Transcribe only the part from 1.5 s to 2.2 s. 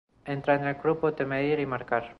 y marcar.